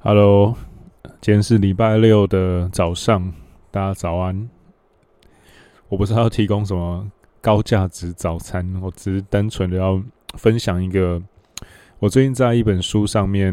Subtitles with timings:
[0.00, 0.56] Hello，
[1.20, 3.32] 今天是礼拜六的早上，
[3.72, 4.48] 大家早安。
[5.88, 7.04] 我不是要提供什么
[7.40, 10.00] 高价值早餐，我只是单纯的要
[10.34, 11.20] 分享一个
[11.98, 13.52] 我最近在一本书上面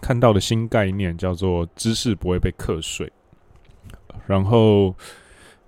[0.00, 3.10] 看到的新概念，叫做“知识不会被课税”。
[4.26, 4.92] 然后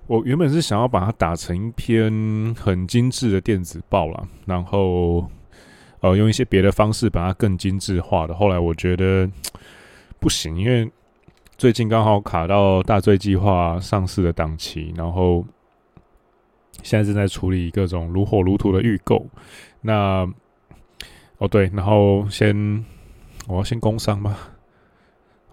[0.09, 2.13] 我原本是想要把它打成一篇
[2.57, 5.31] 很精致的电子报啦，然后
[6.01, 8.35] 呃用一些别的方式把它更精致化的。
[8.35, 9.31] 后来我觉得。
[10.21, 10.91] 不行，因为
[11.57, 15.45] 最近刚好卡到大罪计划上市的档期，然后
[16.83, 19.27] 现在正在处理各种如火如荼的预购。
[19.81, 20.31] 那
[21.39, 22.85] 哦对，然后先
[23.49, 24.37] 我要先工商吗？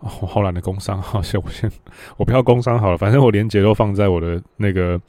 [0.02, 1.72] 哦，我好懒得工商，好，先我先
[2.18, 5.00] 我不要工商好了，反正我连接都放在我的那个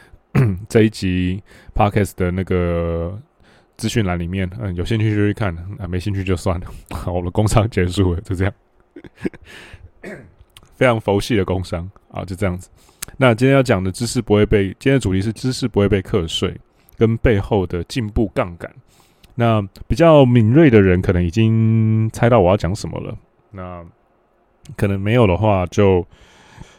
[0.68, 1.42] 这一集
[1.74, 3.16] Podcast 的那个
[3.76, 4.50] 资讯栏里面。
[4.58, 6.66] 嗯，有兴趣就去看，啊，没兴趣就算了。
[6.90, 8.52] 好，我的工商结束了，就这样。
[10.74, 12.68] 非常佛系的工商啊，就这样子。
[13.16, 16.54] 那今天要讲的知识不会被，今天的主题是知识不会被课税，
[16.98, 18.70] 跟背后的进步杠杆。
[19.34, 23.16] 那比较敏锐的人可能已经猜到我要讲什么了。
[23.52, 23.84] 那
[24.76, 26.06] 可能没有的话就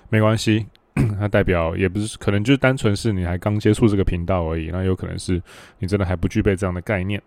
[0.09, 0.67] 没关系，
[1.19, 4.69] 它代表也不是，可能就是单纯是你还刚接触这个频道而已。
[4.71, 5.41] 那有可能是
[5.79, 7.19] 你真的还不具备这样的概念。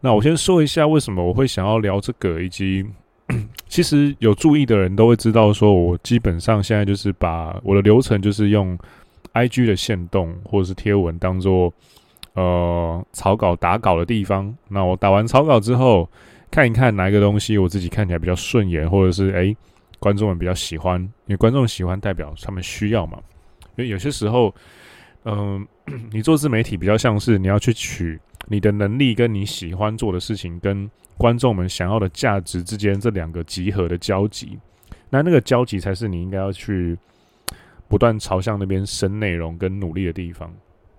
[0.00, 2.84] 那我先说一下为什么我会想要聊这个，以及。
[3.68, 8.78] 其实有注意的人都会知道，说我基本上现在就是把我的流程就是用
[9.34, 11.72] IG 的限动或者是贴文当做
[12.34, 14.54] 呃草稿打稿的地方。
[14.68, 16.08] 那我打完草稿之后，
[16.50, 19.56] 看一看哪一个东西我自己看起来比较顺眼，或者是诶
[19.98, 23.18] 观众们比较喜欢，因为观众喜欢代表他们需要嘛。
[23.76, 24.52] 因为有些时候，
[25.24, 25.64] 嗯、
[26.10, 28.18] 你做自媒体比较像是你要去取
[28.48, 30.90] 你的能力跟你喜欢做的事情跟。
[31.18, 34.58] 观众们想要的价值之间，这两个集合的交集，
[35.10, 36.96] 那那个交集才是你应该要去
[37.88, 40.50] 不断朝向那边生内容跟努力的地方。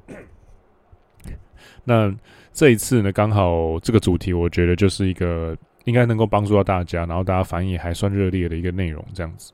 [1.84, 2.16] 那
[2.54, 9.52] 这一次呢，刚好这个主题，我觉得就是一个应该能够帮助到大家，然后大家反应还算热烈的一个内容，这样子。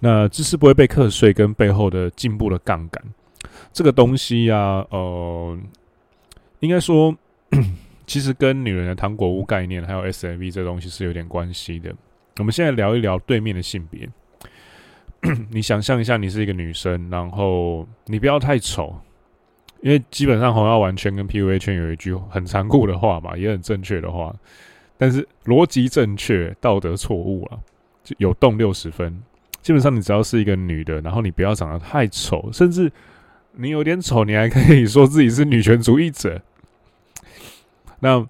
[0.00, 3.04] 那知识不会被课税，跟背后的进步的杠杆，
[3.74, 5.58] 这个东西呀、啊，呃，
[6.60, 7.16] 应该说。
[8.08, 11.92] 其实跟女人的糖果屋概念，还有 SMV 这东西是有点关系的。
[12.38, 14.08] 我们现在聊一聊对面的性别。
[15.50, 18.94] 你想象一下，你是一个女生，然后你不要太丑，
[19.80, 24.32] 因为基本上红药丸圈跟 PUA 圈有一句很残酷的话嘛，也很正确的话，
[24.96, 27.58] 但是逻辑正确，道德错误了，
[28.04, 29.20] 就有动六十分。
[29.62, 32.92] 基本上你只要是一个女的，然后你不要长得太丑，甚至
[33.56, 36.40] 你有点丑，你还可以说自己是女权主义者。
[38.00, 38.26] 那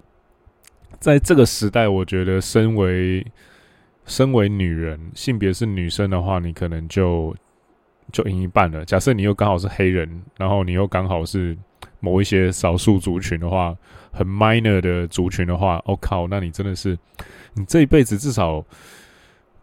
[1.01, 3.27] 在这个时代，我觉得身为
[4.05, 7.35] 身为女人，性别是女生的话，你可能就
[8.13, 8.85] 就赢一半了。
[8.85, 11.57] 假设你又刚好是黑人，然后你又刚好是
[11.99, 13.77] 某一些少数族群的话，
[14.13, 16.97] 很 minor 的族群的话，我、靠，那你真的是
[17.55, 18.65] 你这一辈子至少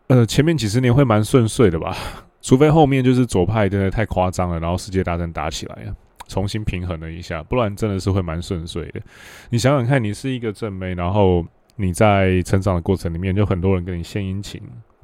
[0.08, 1.96] 呃前面几十年会蛮顺遂的吧？
[2.44, 5.96] 除非后面就是左派真的太夸张了，然后世界大战打起来了。
[6.28, 9.02] 重新平衡了一下，不然真的是会蛮顺遂的。
[9.50, 11.46] 你想想看，你是一个正妹，然后
[11.76, 14.60] 你在成长的过程里面，就很多人跟你献殷勤，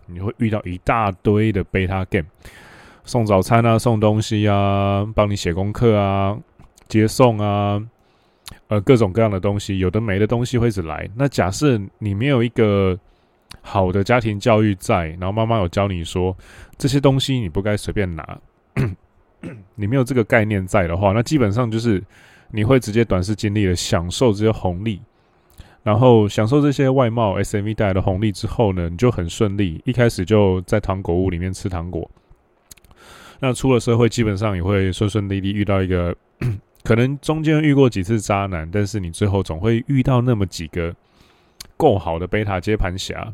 [0.05, 2.25] 你会遇到一大堆的贝塔 game，
[3.03, 6.37] 送早餐啊，送东西啊，帮你写功课啊，
[6.87, 7.79] 接送啊，
[8.69, 11.07] 呃，各种各样的东西，有的没的东西会一直来。
[11.15, 12.97] 那假设你没有一个
[13.61, 16.35] 好的家庭教育在，然后妈妈有教你说
[16.77, 18.39] 这些东西你不该随便拿。
[19.75, 22.03] 你没有这个概念在的话，那基本上就是
[22.51, 25.01] 你会直接短视经历的享受这些红利，
[25.81, 32.09] 然后享受这些外贸 SMV 带来的红利之后呢，你就很顺利，一开始就在糖果屋里面吃糖果。
[33.39, 36.13] 那出了社会，基本上也会顺顺利利遇到一个，
[36.83, 40.93] 可能中间遇过几次渣男，但是你最后总会遇到那么几个
[41.77, 43.33] 够好的贝塔接盘侠。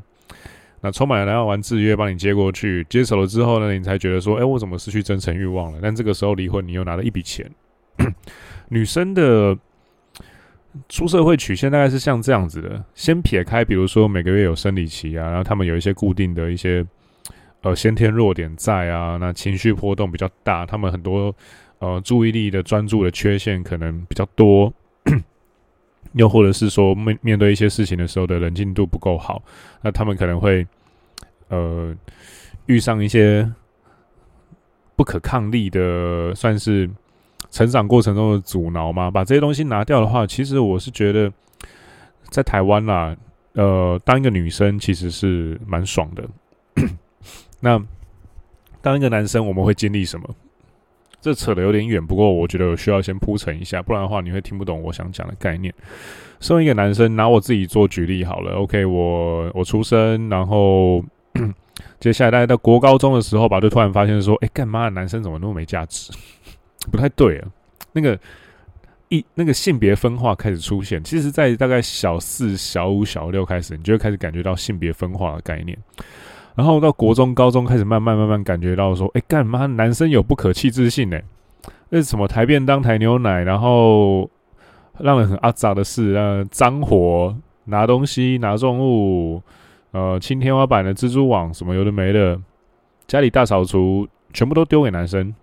[0.85, 5.80] 那充满了蓝药丸制约，帮你接过去，接手了之后呢，你才觉得说，哎、我怎么失去真诚欲望了？
[5.81, 7.50] 但这个时候离婚，你又拿了一笔钱。
[8.69, 9.57] 女生的
[10.88, 16.86] 出社会曲线大概是像这样子的，先撇开，比如说每个月有生理期啊，然后他们有一些固定的一些
[17.62, 21.36] 呃先天弱点在啊，那情绪波动比较大，他们很多
[21.80, 24.71] 呃注意力的专注的缺陷可能比较多。
[26.13, 29.44] 又或者是说面面对一些事情的时候的冷静度不够好，
[29.81, 30.65] 那他们可能会
[31.50, 31.95] 呃
[32.65, 33.51] 遇上一些
[34.95, 36.89] 不可抗力的，算是
[37.51, 39.12] 成长过程中的阻挠吗？
[39.12, 41.31] 把这些东西拿掉的话，其实我是觉得
[42.30, 43.15] 在台湾啦，
[43.53, 46.27] 呃，当一个女生其实是蛮爽的，
[47.62, 47.81] 那
[48.81, 50.30] 当一个男生，我们会经历什么？
[51.21, 55.74] 这扯得有点远，不过我觉得我需要先铺陈一下，不然的话你会听不懂我想讲的概念。
[56.39, 58.53] 身为一个男生，拿我自己做举例好了。
[58.57, 61.03] OK，我我出生，然后
[61.99, 66.11] 接下来大概到国高中的时候吧，就突然发现说，哎，干嘛男生怎么那么没价值？
[66.91, 67.47] 不太对啊。
[67.93, 68.19] 那个
[69.09, 75.77] 一那个性别分化开始出现，其实，在大概小四、小五、小六开始，你就会开始感觉到性别分化的概念。
[76.55, 81.19] 然后到国中、高中开始慢慢慢慢感觉到说，哎，干嘛男生有不可弃置性呢？
[81.89, 84.29] 那什么抬便当、抬牛奶，然后
[84.99, 87.35] 让人很阿杂的事，呃，脏活、
[87.65, 89.41] 拿东西、拿重物，
[89.95, 92.38] 呃，清天花板的蜘蛛网，什么有的没的，
[93.07, 95.33] 家里大扫除全部都丢给男生，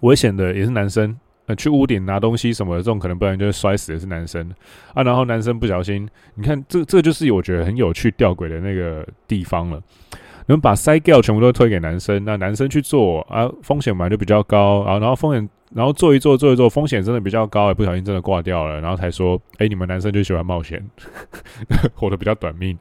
[0.00, 1.16] 危险的也是男生。
[1.46, 4.52] 呃，去屋顶拿东西什么的，这种可能不然就是摔死的是男生
[4.92, 5.04] 啊。
[5.04, 9.80] 然后男生不小心，你看这这就是我觉得很有趣吊诡的那个地方了。
[10.46, 14.98] 你们把塞掉全部都推给男生，那男生去做啊，风险本来就比较高啊。
[14.98, 20.84] 然后风险，然后做一做做一做，风险真的比较高，也不小心真的挂掉了，然后才说，哎，你们男生就喜欢冒险，
[21.94, 22.78] 活得比较短命。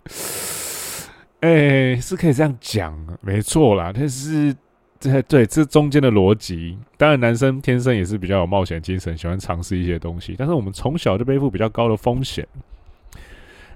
[1.42, 4.56] 哎，是可以这样讲，没错啦，但是。
[5.00, 10.34] 这对这中间的逻辑，当然男生天生也是比较有冒险精神，喜欢尝试一些东西。
[10.36, 12.44] 但是我们从小就背负比较高的风险。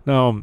[0.04, 0.42] 那不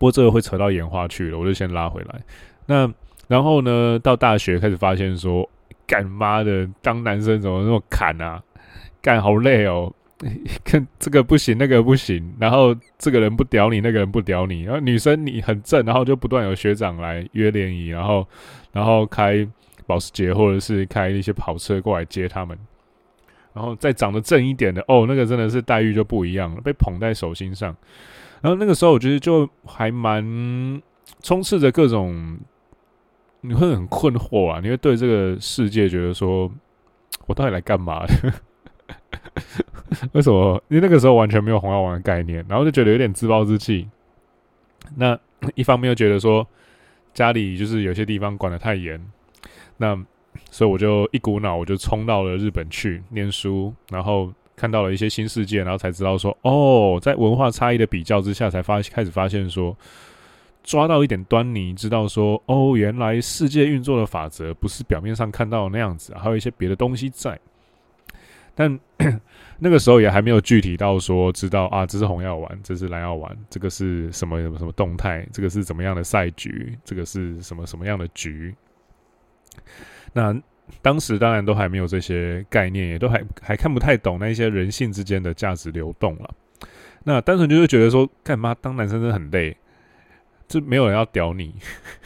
[0.00, 2.20] 过这个会扯到演化去了，我就先拉回来。
[2.66, 2.92] 那
[3.28, 5.48] 然后呢，到大学开始发现说，
[5.86, 8.42] 干妈的当男生怎么那么砍啊？
[9.00, 9.92] 干好累哦，
[10.64, 18.26] 看这个不行，那个不行，然后这个人不屌你，那个人不屌你，然后女生你很正，然后就不断有学长来约联谊，然后
[18.72, 19.46] 然后开。
[19.86, 22.58] 保时捷，或者是开一些跑车过来接他们，
[23.52, 27.76] 然后再长得正一点的哦，那个真的是待遇就不一样了，被捧在手心上。
[28.40, 30.24] 然后那个时候，我觉得就还蛮
[31.22, 32.38] 充斥着各种，
[33.46, 36.50] 你会很困惑啊，你会对这个世界觉得说，
[37.28, 38.32] 我到底来干嘛的？
[40.12, 40.62] 为什么？
[40.68, 43.86] 因为那个时候完全没有红药丸的概念，然后就觉得有点自暴自弃。
[44.96, 45.18] 那
[45.54, 46.46] 一方面又觉得说，
[47.12, 48.98] 家里就是有些地方管得太严。
[49.76, 49.94] 那，
[50.50, 59.76] 所以我就一股脑，我就冲到了日本去念书，然后看到了一些新世界，然后才知道说，哦，在文化差异的比较之下，才发开始发现说，
[60.64, 67.38] 抓到一点端倪，知道说，哦，原来世界运作的法则不是表面上看到的那样子，还有一些别的东西在。
[68.56, 68.78] 但
[69.58, 78.54] 那个时候也还没有具体到说，知道啊，这是红药丸，这是蓝药丸，这个是什么什么什么动态，这个是怎么样的赛局，这个是什么什么样的局。
[80.12, 80.34] 那
[80.80, 86.30] 当时当然都还没有这些概念，也都还还看不太懂那些人性之间的价值流动了。
[87.02, 89.54] 那单纯就是觉得说，干嘛当男生真的很累，
[90.48, 91.54] 就没有人要屌你，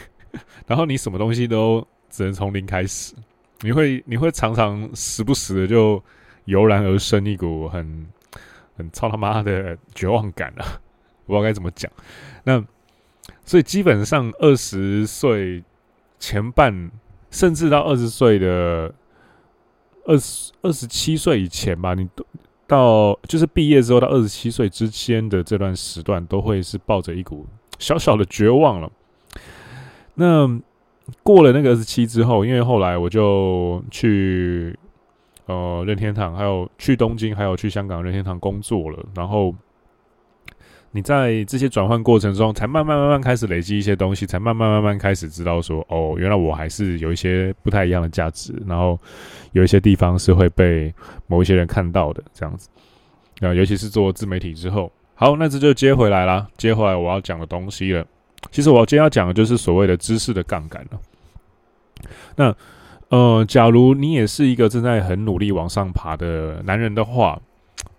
[0.67, 3.15] 然后你什么东西都只能从零开始，
[3.61, 6.03] 你会你会常常时不时的就
[6.45, 8.07] 油然而生一股很
[8.77, 10.81] 很操他妈的绝望感啊！
[11.27, 11.91] 我不知道该怎么讲。
[12.45, 12.65] 那
[13.45, 15.63] 所以基本上二十岁
[16.19, 16.91] 前半。
[17.31, 18.91] 甚至到二十岁的
[20.07, 22.25] 二十二十七岁以前吧，你都
[22.67, 27.47] 到就是毕业之后到二十七岁之间的这段时段，都会是抱着一股
[27.79, 28.91] 小小的绝望了。
[30.15, 30.61] 那
[31.23, 34.79] 过了那个二十七之后，因为后来我就去
[35.47, 39.55] 呃任天堂，还有去东京，还有去香港任天堂工作了，然后。
[40.91, 48.99] 你在这些转换过程中，才慢慢慢慢开始累积一些东西，才慢慢慢慢开始知道说，哦，原来我还是有一些不太一样的价值，然后
[49.53, 50.93] 有一些地方是会被
[51.27, 52.71] 某一些人看到的，这样子。
[53.41, 58.07] 啊，尤其是做自媒体之后，好，那这就接回来啦，接回来我要讲的东西了。
[58.53, 61.01] 其实我今天要讲的就是所谓的知识的杠杆了。
[62.37, 62.57] 那，
[63.09, 67.41] 呃，假如你也是一个正在很努力往上爬的男人的话。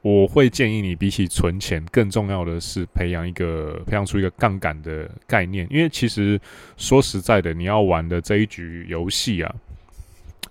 [0.02, 5.68] 我会建议你，比起存钱，更重要的是培养一个培养出一个杠杆的概念。
[5.70, 6.40] 因为其实
[6.78, 9.56] 说实在的，你要玩的这一局游戏啊，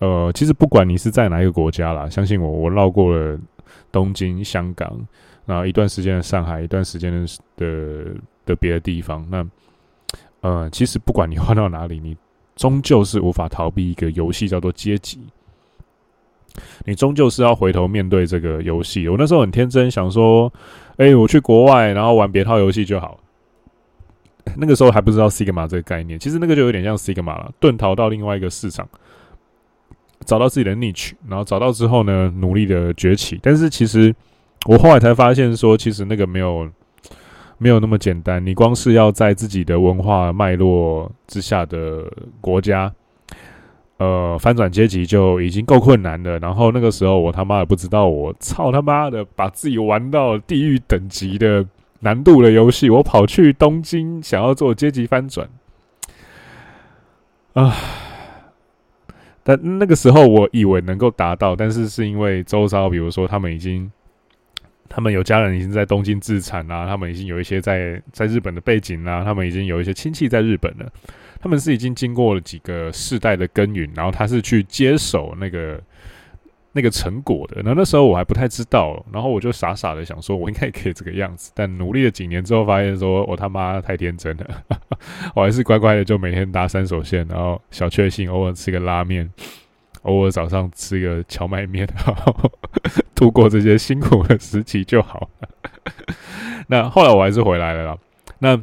[0.01, 3.39] 呃，其实不管你是在哪一个国家啦，相信我，我绕过了
[3.91, 4.95] 东京、香港，
[5.49, 7.27] 然后一段时间的上海，一段时间的
[7.57, 8.15] 的
[8.45, 9.27] 的别的地方。
[9.31, 9.47] 那
[10.43, 12.15] 呃，其实不管你换到哪里，你
[12.55, 15.19] 终究是无法逃避一个游戏，叫做阶级。
[16.85, 19.09] 你终究是要回头面对这个游戏。
[19.09, 20.53] 我那时候很天真，想说
[20.99, 23.19] ：“哎，我去国外，然后玩别套游戏就好。
[24.55, 28.87] ”那个时候还不知道 Sigma 这个概念，其实那个就有点像 Sigma 了，遁逃到另外一个市场，
[30.27, 33.41] 找到自己的 niche，然后找到之后呢，努力的崛起。
[33.43, 34.15] 但是其实
[34.69, 36.69] 我后来才发现说，其实那个没有
[37.57, 38.45] 没有那么简单。
[38.45, 42.05] 你光是要在自己的文化脉络之下的
[42.39, 42.93] 国家，
[43.97, 46.39] 呃，翻转阶级就已经够困难了。
[46.41, 51.65] 然后那个时候，我他妈的不知道，我操他妈的，把自己玩到地狱等级的
[52.01, 55.49] 难度的游戏，我跑去东京想要做阶级翻转，
[57.55, 57.75] 啊！
[59.43, 63.91] 但那个时候我以为能够达到，但是是因为周遭，比如说他们已经。
[64.89, 70.91] 他们有家人已经在东京置产啦，他们已经有一些在在日本的背景啦，他们已经有一些亲戚在日本了。
[71.41, 75.81] 他们是已经经过了几个世代的耕耘，然后他是去接手那个
[76.73, 77.63] 那个成果的。
[77.65, 81.53] 那那时候我还不太知道，然后我就傻傻的想说，我应该也可以这个样子。
[81.55, 84.63] 但努力了几年之后，发现说我他妈太天真了，
[85.37, 89.31] 我还是乖乖的就每天搭三手线，然后小确幸，偶尔吃个拉面。
[90.03, 92.35] 偶尔早上吃个荞麦面， 然后
[93.15, 95.49] 度过这些辛苦的时期就好了。
[96.69, 97.99] 那后来我还是回来了啦。
[98.39, 98.63] 那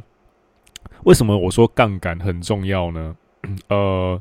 [1.04, 3.14] 为什么我说杠杆很重要呢？
[3.68, 4.20] 呃，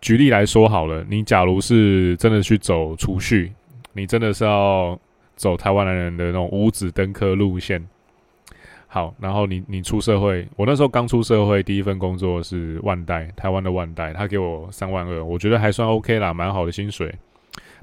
[0.00, 3.52] 举例来说好了，你假如是真的去走储蓄，
[3.92, 4.98] 你真的是要
[5.36, 7.86] 走台湾男人的那种五子登科路线。
[8.96, 17.14] 好，然后你你出社会，我那时候刚出社会，第一份工作是万代，台湾的万代，他给我三万二，我觉得还算 OK 啦，蛮好的薪水。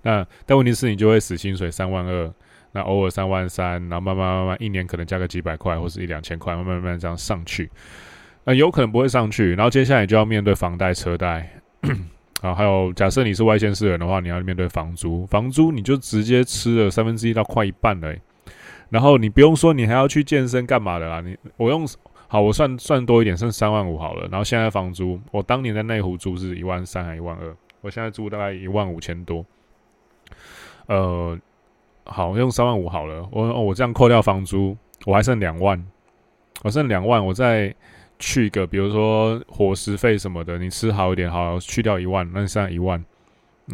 [0.02, 2.34] 那但问题是，你就会死薪水三万二，
[2.72, 7.70] 那偶尔三万三，然后慢慢慢慢，一年可能加个几百块，或是一两千块，慢慢慢慢这样上去。
[8.44, 11.48] 那有可能不会上去，然后接下来就要面对房贷、车贷，
[12.42, 18.12] 啊，还有假设你是外县市人的话，你要面对房租，房租你就直接吃了三分之一到快一半了，
[18.94, 21.20] 然后你不用说，你还要去健身干嘛的啦？
[21.20, 21.84] 你我用
[22.28, 24.28] 好，我算算多一点，剩三万五好了。
[24.30, 29.44] 然后现在房租，我当年在内湖租是一万三还一万二，我现在租大概一万五千多。
[30.86, 31.36] 呃，
[32.06, 33.28] 好，用三万五好了。
[33.32, 35.84] 我我这样扣掉房租，我还剩两万，
[36.62, 37.74] 我剩两万，我再
[38.20, 43.04] 去个，比如说伙食费什么的，你吃好一点，好，去掉一万，那你剩一万。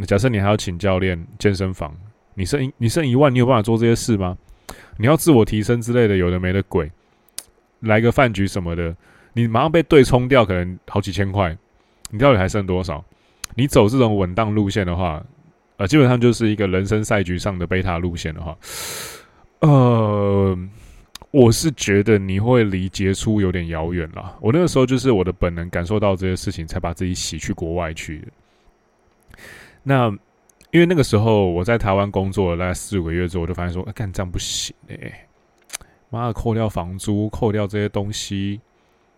[0.08, 1.94] 假设你还要请教练、健身房，
[2.36, 4.38] 你剩你剩一万，你有办法做这些事吗？
[5.02, 6.92] 你要自我提升之类的，有的没的鬼，
[7.80, 8.94] 来个饭局什么的，
[9.32, 11.58] 你马上被对冲掉，可能好几千块，
[12.10, 13.02] 你到底还剩多少？
[13.56, 15.24] 你走这种稳当路线的话，
[15.78, 18.58] 呃，基本上就是一个人生赛局上的贝塔路线的话，
[19.62, 20.58] 呃，
[21.32, 24.38] 我是觉得你会离杰出有点遥远了。
[24.42, 28.28] 我那个时候就是我的本能感受到这些事情，才把自己洗去国外去的。
[29.82, 30.14] 那。
[30.72, 35.28] 因为那个时候我在台湾工作了大概四五个月之后，我就发现说，干、这样不行哎、
[36.10, 38.62] 妈的，扣掉房租，扣掉这些东西，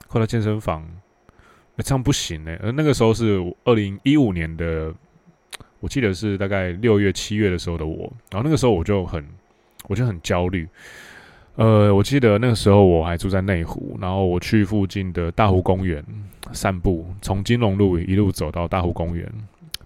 [0.07, 0.87] 扣掉健身房，
[1.75, 4.93] 那、这样不行哎、而那个时候是二零一五年的，
[5.81, 9.27] 我记得是大概六月七月的时候的我，然后那个时候我就很，
[9.87, 10.67] 我就很焦虑。
[11.55, 16.01] 呃，我记得那个时候我还住在内湖，然后我去附近的大湖公园
[16.53, 19.29] 散步，从金龙路一路走到大湖公园。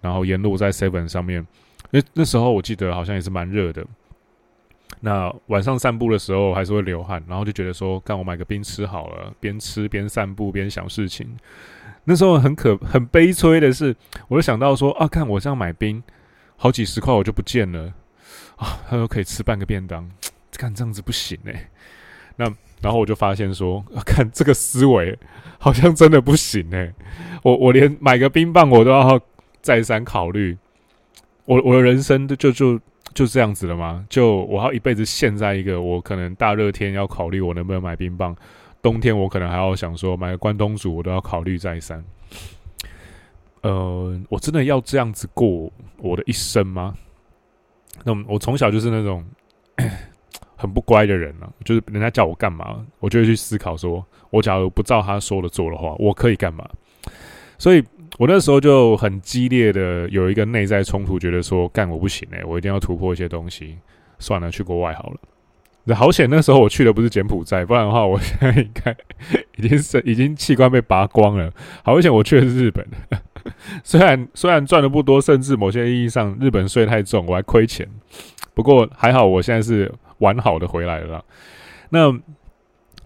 [0.06, 1.44] 然后沿路在 Seven 上面，
[1.90, 3.84] 那那时候我记得好像也是蛮热的。
[5.00, 11.28] 那晚上散步的时候还是会流汗，然后就觉得说，干我买个冰吃好了，边吃边散步边想事情。
[12.04, 13.96] 那时候很可很悲催的是，
[14.28, 16.04] 我就想到说啊，看我这样买冰，
[16.56, 17.92] 好几十块我就不见了
[18.58, 20.08] 啊，他说可以吃半个便当，
[20.56, 21.68] 看这样子不行哎、
[22.36, 22.46] 那
[22.80, 25.18] 然后我就发现说，看这个思维
[25.58, 26.94] 好像真的不行哎、
[27.42, 29.20] 我我连买个冰棒我都要。
[29.66, 30.56] 再三考虑，
[31.46, 32.80] 我我的人生就就
[33.16, 34.06] 就这样子了吗？
[34.08, 38.36] 就我要一辈子陷在一个我可能大热天要考虑我能不能买冰棒，
[38.80, 42.06] 冬天我可能还要想说买个关东煮，我都要考虑再三。
[43.62, 46.94] 呃，我真的要这样子过我的一生吗？
[48.04, 49.26] 那我从小就是那种
[50.56, 56.70] 很不乖的人啊，就是人家叫我干嘛，我就会去思考说，我假如不照他说的做的话，我可以干嘛？
[57.58, 57.84] 所以。
[58.18, 63.78] 我那时候就很激烈的有一个内在冲突，觉得说干我不行哎、我一定要突破一些东西。
[64.18, 65.18] 算了，去国外好了。
[65.84, 68.96] 那好险，那时候我去的不是柬埔寨，不然的话，我现在应该
[69.58, 71.52] 已经是已经器官被拔光了。
[71.84, 72.88] 好险，我去的是日本。
[73.84, 77.86] 虽然虽然赚的不多，甚至某些意义上日本税太重，我还亏钱。
[78.54, 81.24] 不过还好，我现在是完好的回来了。
[81.90, 82.18] 那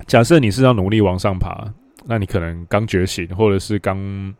[0.06, 1.74] 假设你是要努力往上爬，
[2.06, 4.36] 那你可能刚觉醒，或者是刚。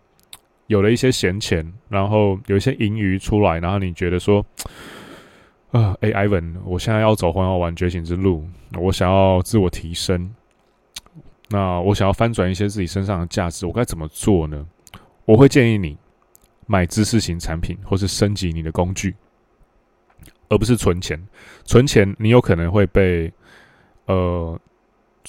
[0.70, 4.46] 有了一些闲钱，然后有一些盈余出来，然后你觉得说，
[5.72, 8.48] 啊，哎，Ivan，我现在要走红药丸觉醒之路，
[8.78, 10.32] 我想要自我提升，
[11.50, 14.64] 那我想要翻转一些自己身上的价值，我该怎么做呢？
[15.26, 15.98] 我会建议你
[16.68, 19.16] 买知识型产品，或是升级你的工具，
[20.50, 21.20] 而不是存钱。
[21.66, 23.34] 存钱你有可能会被
[24.06, 24.60] 呃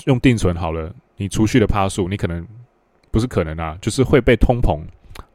[0.04, 2.46] 用定存好了，你储蓄的趴数，你可能
[3.10, 4.78] 不是可能啊，就是会被通膨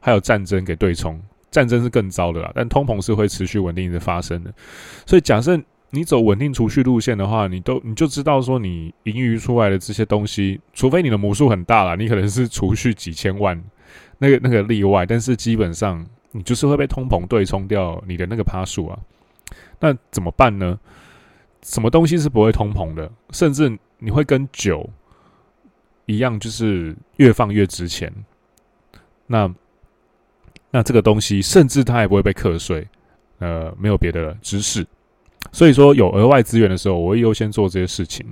[0.06, 1.20] 还有战争给对冲。
[1.50, 4.54] 战争是更糟的啦，但通膨是会持续稳定的发生的。
[5.04, 5.60] 所以假设
[5.90, 13.60] 你走稳定储蓄路线的话，你都你就知道说，你盈余出来的这些东西，除非你的母数很大了，你可能是储蓄几千万，
[14.18, 18.96] 那个那个例外，但是基本上你就是会被通膨对冲掉你的那个趴数啊。
[19.80, 20.78] 那怎么办呢？
[21.62, 23.10] 什么东西是不会通膨的？
[23.30, 24.88] 甚至你会跟酒
[26.04, 28.12] 一样，就是越放越值钱。
[29.26, 29.52] 那
[30.76, 32.86] 那这个东西，甚至它也不会被课税，
[33.38, 34.86] 呃，没有别的知识。
[35.50, 38.26] 所以说，有额外资源的时候，我会优先做这些事情。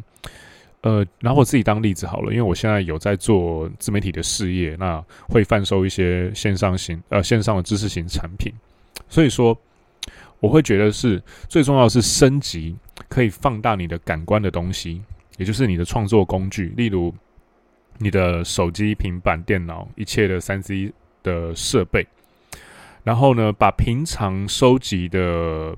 [0.83, 8.53] 呃，拿我自己当例子好了，因为我现在有在做自媒体的事业，那会贩售一些线上型呃线上的知识型产品。
[9.09, 9.59] 所以说，
[10.39, 12.77] 我会觉得是最重要是升级
[13.09, 15.01] 可以放大你的感官的东西，
[15.39, 17.11] 也就是你的创作工具，例如
[17.97, 22.07] 你的手机、平板、电脑，一切的三 C 的设备。
[23.05, 25.77] 然后呢，把平常收集的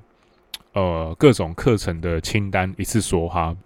[0.75, 3.56] 呃各种课程的清单一次梭哈，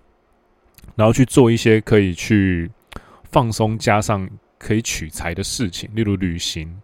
[0.96, 2.70] 然后去做一些可以去
[3.24, 4.26] 放松加上
[4.58, 6.80] 可以取材的事情，例如旅行，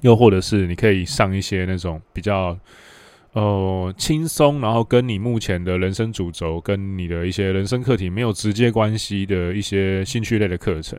[0.00, 2.58] 又或者是你可以上一些那种比较
[3.32, 10.98] 呃轻松，然后跟你目前的人生主轴跟你的一些人生课题没有直接关系的一些兴趣类的课程，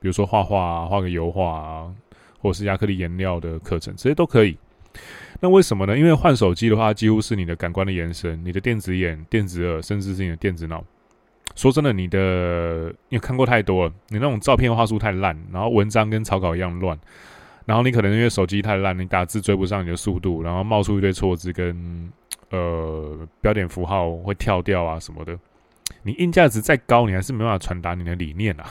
[0.00, 1.94] 比如说画画啊，画个油画啊。
[2.40, 4.56] 或是亚克力颜料的课程，这些都可以。
[5.40, 5.96] 那为什么呢？
[5.96, 10.84] 因为换手机的话，几乎是你的感官的延伸，你的电子眼、电子耳，甚至是你的电子脑。
[11.56, 16.98] 说真的，你的因为看过太多了，你那种照片画素太烂，然后文章跟草稿一样乱，
[17.66, 22.10] 然后你可能因为手机太烂，你打字追不上你的速度，然后冒出一堆错字跟
[22.50, 25.38] 呃标点符号会跳掉啊什么的。
[26.02, 28.66] 你硬价值再高，你还是没办法传达你的理念啊。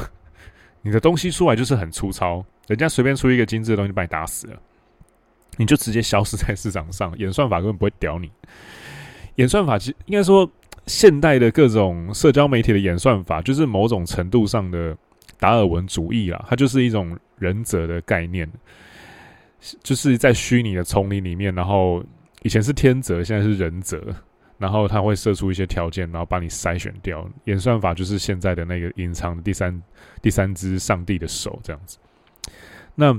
[0.81, 2.43] 你的东西出来就是很粗糙。
[2.69, 4.61] 人家随便出一个精致的东西，把你打死了，
[5.58, 7.12] 你就直接消失在市场上。
[7.17, 8.32] 演算法根本不会屌你。
[9.36, 10.47] 演算法其实应该说，
[10.86, 14.95] 现代的各种社交媒体的演算法，就是某种程度上的
[15.39, 16.45] 达尔文主义啦。
[16.47, 18.47] 它就是一种人择的概念，
[19.82, 22.03] 就是在虚拟的丛林里面，然后
[22.43, 24.13] 以前是天择，现在是人择，
[24.60, 27.27] 然后它会设出一些条件，然后把你筛选掉。
[27.45, 29.82] 演算法就是现在的那个隐藏的第三
[30.21, 31.97] 第三只上帝的手，这样子。
[32.95, 33.17] 那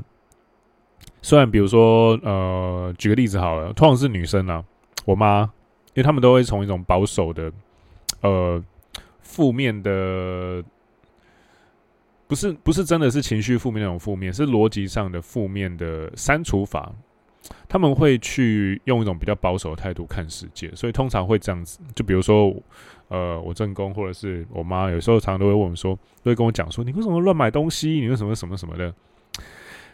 [1.23, 4.65] 虽然比如说，呃，举个例子好了，通常是女生啊，
[5.05, 5.43] 我妈，
[5.89, 7.53] 因为他们都会从一种保守的，
[8.23, 8.63] 呃，
[9.21, 10.63] 负面的，
[12.27, 16.91] 不是不是真的是情绪负面那种负面，是逻辑上的负面的删除法，
[17.69, 22.55] 他们会去用一种比较保守的态度看世界，所以通常会这样子，就比如说，
[23.09, 27.91] 呃，我正宫或者是我妈，有时候常常都会问我们说，都会跟我讲说，你为什么乱买东西？
[27.91, 28.95] 你为什么什么什么的？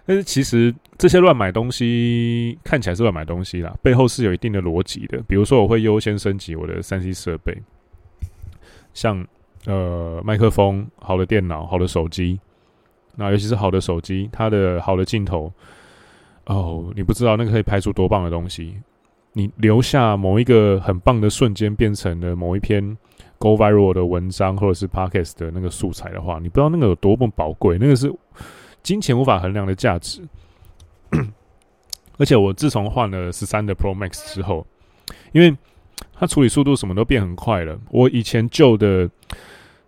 [0.09, 5.21] 但是其实这些乱买东西看起来是乱买东西啦，背后是有一定的逻辑的。
[5.27, 7.61] 比如说，我会优先升级我的三 C 设备，
[8.95, 9.27] 像
[9.64, 12.38] 呃麦克风、好的电脑、好的手机，
[13.16, 15.53] 那尤其是好的手机，它的好的镜头，
[16.45, 18.77] 哦，你不知道那个可以拍出多棒的东西。
[19.33, 22.97] 你留下某一个很棒的瞬间，变成了某一篇
[23.38, 28.14] Go Viral 的文章，或者是 Podcast 的那个素材的话，你不知道那个有多么宝贵，那个是。
[28.87, 30.22] 金钱无法衡量的价值，
[32.18, 34.64] 而且我自从换了十三的 Pro Max 之后，
[35.33, 35.57] 因为
[36.14, 37.77] 它处理速度什么都变很快了。
[37.90, 39.11] 我以前旧的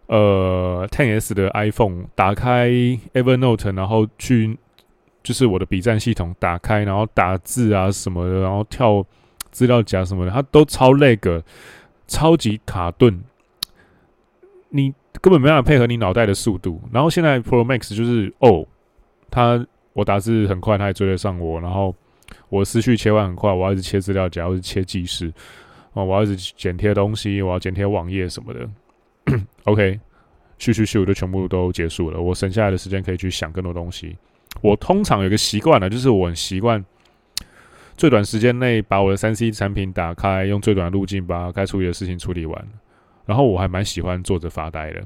[0.07, 2.69] 呃 Ten S 的 iPhone 打开
[3.15, 4.59] Evernote，然后去
[5.23, 9.07] 就是我的笔站系统打开，然后打字啊什么的，然后跳
[9.53, 11.41] 资料夹什么的，它都超 lag，
[12.09, 13.23] 超级卡顿，
[14.71, 16.83] 你根本没办法配合你脑袋的速度。
[16.91, 18.67] 然后现在 Pro Max 就是哦。
[19.31, 21.61] 他我打字很快，他也追得上我。
[21.61, 21.95] 然后
[22.49, 25.33] 我思绪切换很快，我要一直切资料夹，或是切记事，
[25.93, 28.69] 哦，我要一直剪贴东西，我要剪贴网页什么的。
[29.65, 29.99] OK，
[30.59, 32.21] 咻咻咻就全部都结束了。
[32.21, 34.17] 我省下来的时间可以去想更多东西。
[34.61, 36.85] 我通常有个习惯呢，就是我很习惯
[37.97, 42.69] 最短时间内把我的三 C 产品打开，用最短的路径把该处理的事情处理完。
[43.27, 45.05] 然后我还蛮喜欢坐着发呆的。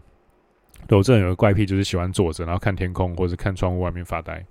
[0.86, 4.44] 对，我这人有个怪癖，就是喜欢坐着，然后看天空，或者看窗户外面发呆。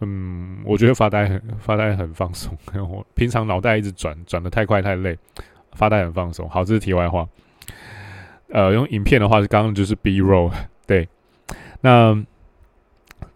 [0.00, 2.56] 嗯，我觉得发呆很发呆很放松。
[2.74, 5.16] 我平常脑袋一直转，转的太快太累，
[5.72, 6.48] 发呆很放松。
[6.48, 7.28] 好，这是题外话。
[8.48, 10.52] 呃，用影片的话，是刚刚就是 B roll。
[10.86, 11.08] 对，
[11.80, 12.24] 那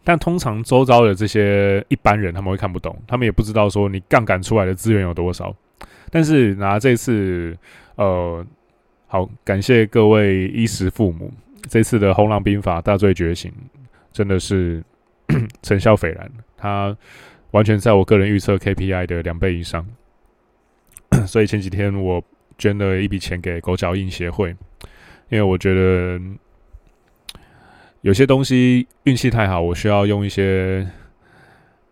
[0.04, 5.54] 但通常周遭的这些一般人，他们会看不懂，他们也不知道说你杠杆出来的资源有多少。
[6.10, 7.56] 但是拿这次
[7.96, 8.44] 呃
[9.06, 11.32] 好，感谢各位衣食父母，
[11.68, 13.52] 这次的红狼兵法大罪觉醒
[14.12, 14.82] 真的是
[15.62, 16.96] 成效斐然，它
[17.50, 19.86] 完全在我个人预测 KPI 的两倍以上，
[21.26, 22.22] 所以前几天我
[22.56, 24.50] 捐了一笔钱给狗脚印协会，
[25.28, 26.20] 因为我觉得
[28.02, 30.86] 有些东西运气太好，我需要用一些。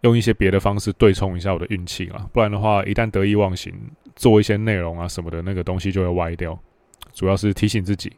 [0.03, 3.75] 用一些别的方式对冲一下我的运气啊，不然的话，一旦得意忘形，
[4.15, 6.57] 做一些内容啊什么的，那个东西就会歪掉。
[7.13, 8.13] 主要是提醒自己，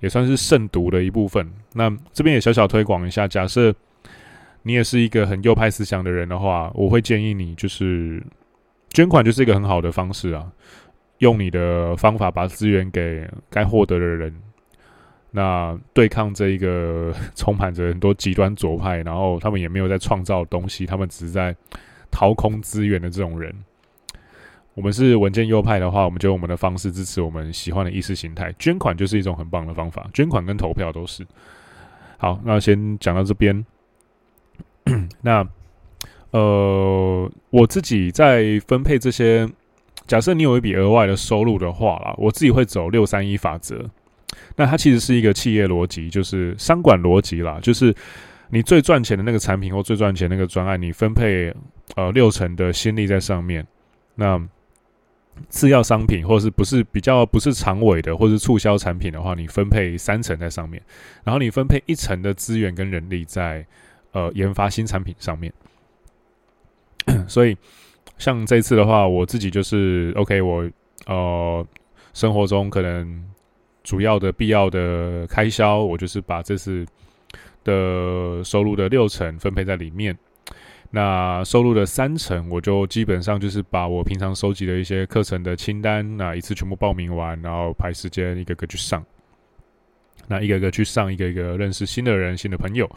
[0.00, 1.50] 也算是慎独的一部分。
[1.72, 3.74] 那这边也小小推广一下，假设
[4.62, 8.22] 你也是一个很右派思想的人的话，我会建议你就是
[8.90, 10.46] 捐款，就是一个很好的方式啊，
[11.18, 14.34] 用你的方法把资源给该获得的人。
[15.30, 21.54] 那对抗这一个 充满着很多极端左派，然后他们也没有在创造东西，他们只是在
[22.10, 23.54] 掏空资源的这种人。
[24.76, 28.54] 我们是文件右派的话，我们就用我们的方式支持我们喜欢的意识形态。
[28.58, 31.26] 捐款就是一种很棒的方法，捐款跟投票都是。
[32.18, 33.64] 好，那先讲到这边。
[35.22, 35.48] 那
[36.30, 39.48] 呃，我自己在分配这些，
[40.06, 43.82] 假设你有一笔额外的收入的话啦，我自己会走六三一法则。
[44.56, 47.58] 那它其实是一个企业逻辑，就是商管逻辑啦。
[47.62, 47.94] 就是
[48.50, 51.50] 你最赚钱的那个产品或最赚钱的那个专案，你分配
[51.94, 53.66] 呃六成的心力在上面。
[54.14, 54.38] 那
[55.48, 60.82] 次要商品或是不是比较不是长尾的，或是促销产品的话，你分配三成在上面。
[61.24, 63.66] 然后你分配一层的资源跟人力在
[64.12, 65.52] 呃研发新产品上面。
[67.28, 67.56] 所以
[68.18, 70.68] 像这次的话，我自己就是 OK，我
[71.06, 71.66] 呃
[72.14, 73.24] 生活中可能。
[73.86, 76.84] 主要的必要的开销，我就是把这次
[77.62, 80.18] 的收入的六成分配在里面。
[80.90, 89.04] 那收入的三成，我就基本上就是把我平常收集的一些课程的清单，那一次全部报名完，然后排时间一个个去上。
[90.28, 92.90] 那一个个去上，一个一个认识新的人、新的朋友，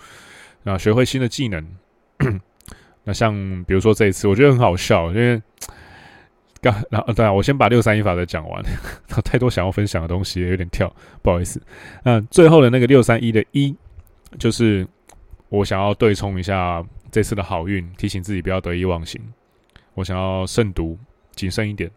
[0.64, 1.66] 那学会新的技能。
[3.04, 3.34] 那像
[3.66, 5.42] 比如说这一次，我觉得很好笑，因为。
[6.62, 8.62] 刚然后对啊，我先把六三一法则讲完，
[9.24, 11.62] 太多想要分享的东西，有点跳，不好意思。
[12.04, 13.74] 那最后的那个六三一的一，
[14.38, 14.86] 就是
[15.48, 19.22] 我想要对冲一下这次的好运，提醒自己不要得意忘形。
[19.94, 20.98] 我想要慎独，
[21.36, 21.90] 谨慎一点。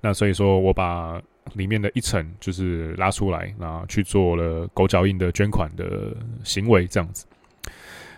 [0.00, 1.20] 那所以说我把
[1.54, 7.26] 里面的一层就是拉出来，然后去做了狗脚印的捐款的行为，这样子。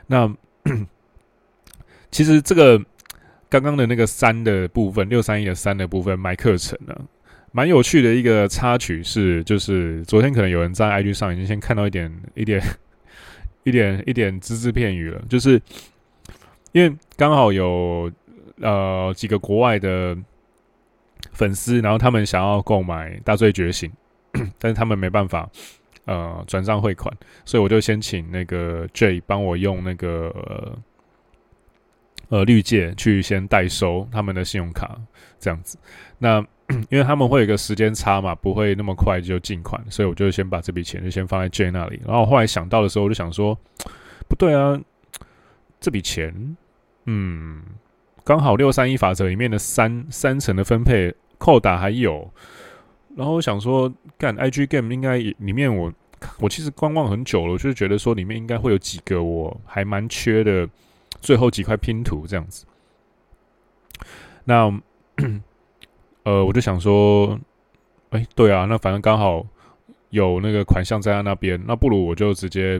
[0.06, 0.32] 那
[2.10, 2.80] 其实这个。
[3.50, 6.94] 刚刚的那个三的部分，六三一的三的部分卖课程呢，
[7.50, 12.62] 蛮有趣的一个插曲是，就是昨天可能有人在 IG 上已经先看到一点一点
[13.68, 15.60] 一点一点只字片语了，就是
[16.72, 18.10] 因为刚好有
[18.60, 20.16] 呃几个国外的
[21.32, 23.90] 粉丝，然后他们想要购买《大罪觉醒》，
[24.58, 25.48] 但是他们没办法
[26.04, 30.78] 呃转账汇款，所以我就先请那个 J 帮我用那个。
[32.30, 35.00] 呃，绿界去先代收他们的信用卡，
[35.40, 35.78] 这样子。
[36.18, 36.46] 那
[36.90, 42.00] 因为他们会有一个时间差嘛，不会那么快就进款，所以我就先把这笔钱就先放在 J 那里。
[42.06, 43.58] 然后后来想到的时候，我就想说，
[44.28, 44.78] 不对啊，
[45.80, 46.56] 这笔钱，
[47.06, 47.62] 嗯，
[48.24, 52.30] 刚好六三一法则里面的三三成的分配扣打还有。
[53.16, 55.92] 然后我想说，干 IG Game 应该里面我
[56.38, 60.68] 我其实观望很久了，我就觉得说里面应该会有几个我还蛮缺的。
[61.20, 62.64] 最后几块拼图这样子，
[64.44, 64.70] 那
[66.28, 67.40] 呃，我就想说，
[68.10, 69.42] 哎，对啊，那反正刚好
[70.10, 72.78] 有那个款项在他那边，那不如我就直接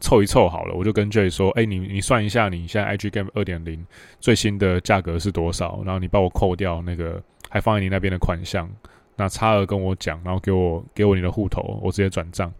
[0.00, 0.74] 凑一凑好了。
[0.74, 3.82] 我就跟 Jay 说，哎，你你算一下，你现在 IG Game 二点零
[4.20, 5.80] 最新的价格是多少？
[5.82, 8.68] 然后你帮我扣掉那个还放在你那边的款项，
[9.16, 12.52] 那差额跟我讲，然后给我给我你的户头，我直接转账，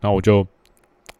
[0.00, 0.46] 然后我就。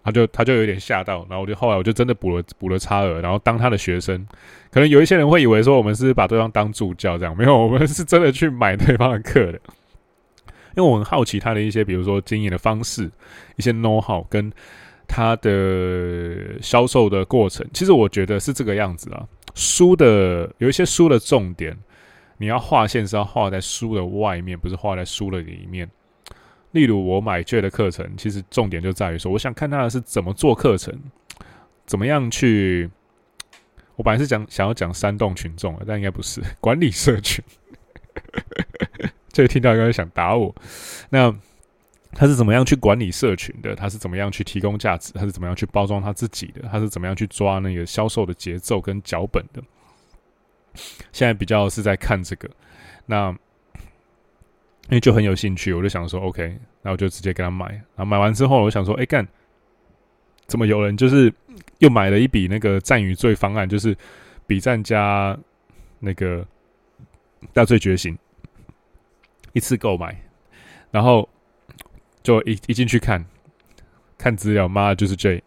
[0.06, 4.24] 他就他就有点吓到，然后我就后来我就真的补了补了差额，然后当他的学生，
[4.70, 9.60] 可能有一些人会以为说我们是把对方当助教这样，没有，我们是真的去买对方的课的，
[10.76, 13.10] 因为我很好奇他的一些，比如说经营的方式，
[13.56, 14.52] 一些 know how 跟
[15.08, 19.26] 他的销售的过程，其实我觉得是这个样子啊。
[19.56, 21.76] 书的有一些书的重点，
[22.38, 25.90] 你要画线是要画在书的外面，不是画在书的里面。
[26.72, 30.94] 例如我买 J 的课程，其实重点就在于说，我想看他的是怎么做课程，
[31.86, 32.90] 怎么样去。
[33.94, 37.42] 我本来是讲想要讲煽动群众的，但应该不是 管理社群。
[39.32, 40.54] 这个听到应该想打我。
[41.08, 41.34] 那
[42.12, 43.74] 他是怎么样去管理社群的？
[43.74, 45.12] 他是怎么样去提供价值？
[45.14, 46.68] 他是怎么样去包装他自己的？
[46.70, 49.62] 他是怎么样去抓那个销售的节奏跟脚本的？
[51.12, 52.50] 现在比较是在看这个。
[53.06, 53.34] 那。
[54.88, 57.66] 因为就很有兴趣，我就想说 OK，那我就直接给他买。
[57.66, 59.26] 然后买完之后，我想说，哎干，
[60.46, 61.32] 怎么有人就是
[61.78, 63.96] 又买了一笔那个战与罪方案，就是
[64.46, 65.36] 比战加
[65.98, 66.46] 那个
[67.52, 68.16] 大罪觉醒
[69.54, 70.16] 一次购买，
[70.92, 71.28] 然后
[72.22, 73.24] 就一一进去看
[74.16, 75.42] 看资料，妈就是 J，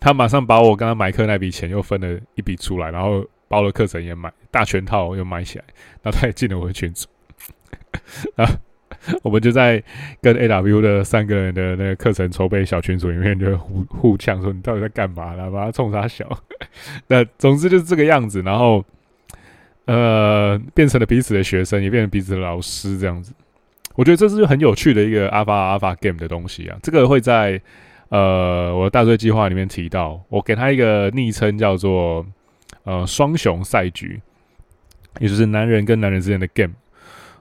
[0.00, 5.64] 他马上把我刚刚买课那笔钱又分了一笔出来，然后包了课程也买大全套又买起来，
[6.02, 7.06] 然后他也进了我的群组
[8.34, 8.44] 啊。
[9.22, 9.82] 我们就在
[10.20, 15.34] 跟 AW 的三个人的那个课程筹备小群组里面就互互呛说，你到底在干嘛？
[15.34, 16.26] 然后把他冲他小。
[17.08, 18.84] 那总之就是这个样子，然后
[19.86, 23.32] 呃变成了彼此的学生，也变成彼此的老师这样子。
[23.94, 26.78] 我觉得这是很有趣的一个 Alpha Alpha Game 的东西啊。
[26.82, 27.60] 这个会在
[28.10, 32.24] 呃我的大罪计划里面提到，我给他一个昵称叫做
[32.84, 34.20] 呃双雄赛局，
[35.18, 36.74] 也就是男人跟男人之间的 game。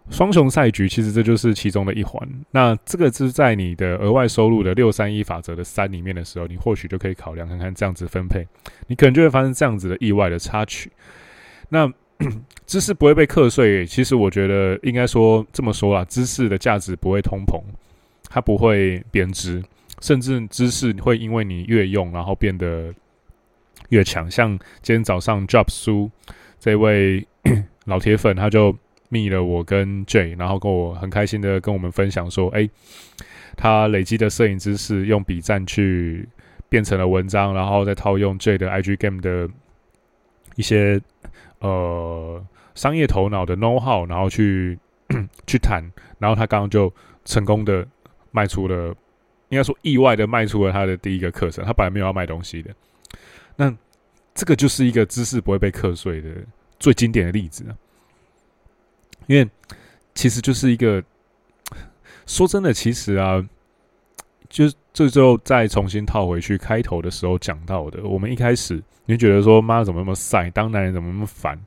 [0.09, 2.27] 双雄赛局其实这就是其中的一环。
[2.51, 8.45] 那这个是在你的额外收入的六三一法则的三里面的时候，你或许就可以考量看看这样子分配，
[8.87, 10.91] 你可能就会发生这样子的意外的插曲。
[11.69, 11.91] 那
[12.65, 17.61] 知识不会被课税，其实我觉得应该说这么说啦，知识的价值不会通膨，
[18.29, 19.63] 它不会贬值，
[20.01, 22.93] 甚至知识会因为你越用，然后变得
[23.89, 24.29] 越强。
[24.29, 26.09] 像今天早上 Job 苏
[26.59, 27.25] 这位
[27.85, 28.75] 老铁粉，他就。
[29.09, 32.69] 密了我跟 J，然后跟我很开心的跟我们分享说，哎，
[33.57, 36.29] 他累积的摄影知识用笔战去
[36.69, 39.49] 变成了文章，然后再套用 J 的 IG Game 的
[40.55, 41.01] 一些
[41.59, 42.43] 呃
[42.75, 44.77] 商业头脑的 know how，然后去
[45.47, 45.83] 去谈，
[46.19, 46.93] 然后他刚刚就
[47.25, 47.85] 成功的
[48.31, 48.95] 卖出了，
[49.49, 52.69] 应该说意外的卖出了他的第一个课程，他本来没有要卖东西的，
[53.55, 53.75] 那
[54.35, 56.29] 这个就是一个知识不会被课税的
[56.77, 57.65] 最经典的例子。
[59.29, 59.47] 因为
[60.15, 61.03] 其实就是一个
[62.25, 63.39] 说真的，其实啊，
[64.49, 71.59] 就这最后再重新套回去开头的时候讲到的，我们一开始你觉得说妈怎么那么晒，当男人怎么那么烦，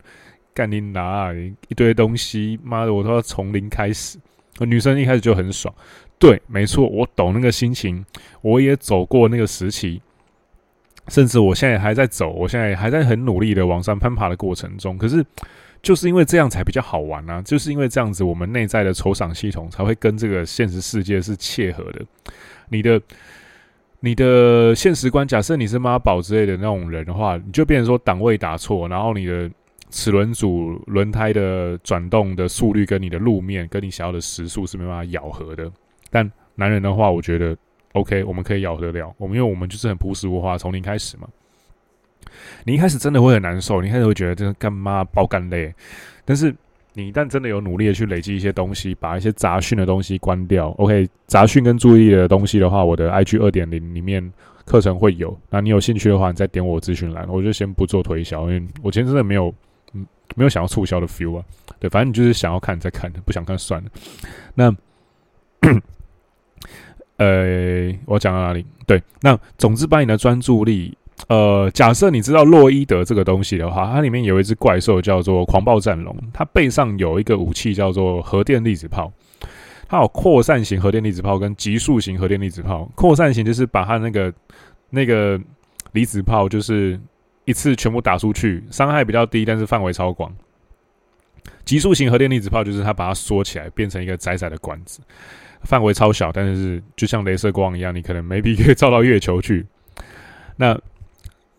[0.53, 1.33] 干你拿
[1.69, 4.19] 一堆东西，妈的我都要从零开始。
[4.59, 5.73] 女生一开始就很爽，
[6.19, 8.05] 对，没错，我懂那个心情，
[8.41, 10.03] 我也走过那个时期，
[11.07, 15.25] 甚至我现在还在走，我现在还在很努力的往上攀爬的过程中，可是。
[15.83, 17.43] 就是因为这样才比较好玩啊！
[17.43, 22.01] 就是因为这样子，我们内在的酬赏系统才会跟这个现实世界是切合的。
[22.69, 23.03] 你的
[23.99, 29.51] 你的现实观，假设你是妈宝之类的那种人的话，你就变成说档位打错，然后你的
[29.91, 35.69] 齿轮组轮胎的转动的速率跟你的路面跟你想要的时速是没办法咬合的。
[36.11, 37.57] 但男人的话，我觉得
[37.95, 39.13] OK，我们可以咬得了。
[39.19, 41.29] 我们因为我们就是很朴实无华，从零开始嘛。
[42.65, 45.75] 你一开始真的会很难受，你一开始会觉得这个干嘛爆肝累，
[46.25, 46.55] 但是
[46.95, 54.33] 你一旦真的有努力的去累积一些东西，把一些杂讯的东西关掉，OK，杂讯跟注意力的东西的话，我的 IG 二点零里面
[54.65, 59.55] 课程会有，那你有兴趣的话，你再点我资讯栏，我就先不做推销，因为我今天真的没有，
[60.37, 61.45] 没有想要促销的 feel 啊，
[61.81, 63.91] 对，反正你就是想要看再看，不想看算了。
[64.55, 64.77] 那，
[67.17, 68.67] 呃，我讲到哪里？
[68.87, 70.97] 对，那总之把你的专注力。
[71.29, 79.11] 呃，假设你知道洛伊德这个东西的话，它里面有一只怪兽叫做狂暴战龙，它背上有一个武器叫做核电粒子炮，
[79.89, 82.91] 它有扩散型核电粒子炮跟急速型核电粒子炮。
[82.95, 84.33] 扩散型就是把它那个
[84.91, 85.41] 那个
[85.93, 87.01] 离子炮，就是
[87.45, 90.31] 一次全部打出去，伤害比较低，但是范围超广。
[91.65, 95.01] 急速型核电粒子炮就是它把它缩起来，变成一个窄窄的管子，
[95.63, 99.65] 范围超小，但是就像镭射光一样，你可能 maybe 可以照到月球去。
[100.57, 100.79] 那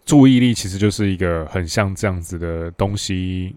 [0.05, 3.55] 注意力其实就是一个很像这样子的东西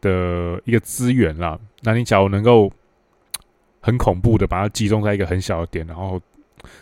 [0.00, 1.58] 的一个资源啦。
[1.82, 2.72] 那你假如能够
[3.80, 6.18] 很恐怖的把它集中在一个很小的点，然后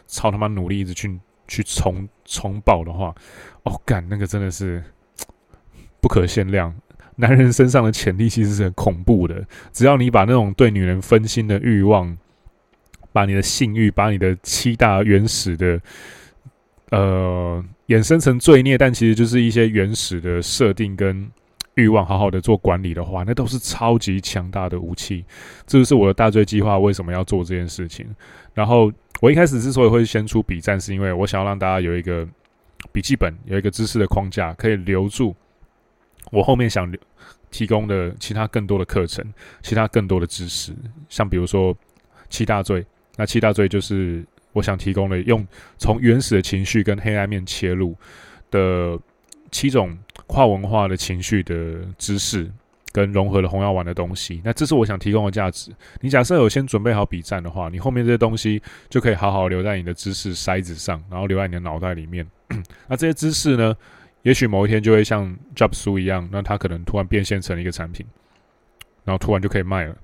[0.07, 3.13] 超他妈努力一直去去冲冲爆的话，
[3.65, 4.83] 哦干，那个真的是
[6.01, 6.73] 不可限量。
[7.17, 9.45] 男人身上的潜力其实是很恐怖的。
[9.73, 12.17] 只要你把那种对女人分心的欲望，
[13.13, 15.81] 把你的性欲，把你的七大原始的。
[16.93, 21.27] 呃，衍生成罪孽，但其实就是一些原始的设定跟
[21.75, 25.25] 欲望，好好的做管理的话，那都是超级强大的武器。
[25.67, 28.07] 这就是我的大罪计划为什么要做这件事情。
[28.53, 32.29] 然后我一开始之所以会先出笔战，是因为我想要让大家有一个
[32.93, 35.35] 笔记本，有一个知识的框架，可以留住
[36.31, 36.93] 我后面想
[37.51, 39.25] 提供的其他更多的课程，
[39.63, 40.75] 其他更多的知识。
[41.09, 41.75] 像比如说
[42.29, 42.85] 七大罪，
[43.17, 44.23] 那七大罪就是。
[44.53, 45.47] 我想提供的用
[45.79, 47.97] 从原始的情绪跟黑暗面切入
[48.51, 48.99] 的
[49.51, 51.55] 七种跨文化的情绪的
[51.99, 52.51] 知识，
[52.93, 54.41] 跟融合了红药丸的东西。
[54.45, 55.71] 那这是我想提供的价值。
[56.01, 62.27] 你假设有先准备好笔战的话，你后面这些东西就可以好好留在你的知识筛子上，然后留在你的脑袋里面。
[62.89, 63.75] 那这些知识呢，
[64.23, 68.07] 也许某一天就会像 Job 书一样，那它可能突然变现成一个产品，
[69.05, 69.97] 然后突然就可以卖了。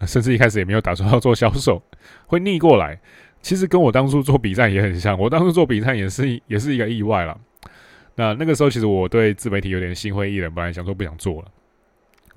[0.06, 1.82] 甚至一开始也没有打算要做销售，
[2.26, 3.00] 会逆过来。
[3.44, 7.38] 其实跟我当初做比赛也很像， 我当初做比赛也是也是一个意外啦。
[8.16, 11.48] 那那个时候其实我对自媒体有点心灰意冷，本来想说不想做了，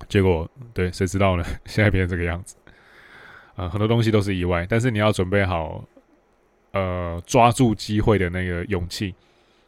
[0.06, 1.44] 结果对谁知道呢？
[1.64, 2.56] 现在变成这个样子。
[3.56, 5.82] 啊、很多东西都是意外，但是你要准备好，
[6.72, 9.14] 呃，抓住机会的那个勇气，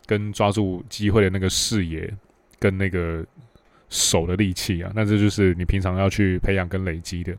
[0.06, 2.12] 跟抓住机会的那个视野，
[2.58, 3.24] 跟那个
[3.88, 7.34] 手的力气啊，那这就是你平常要去培养跟累积的。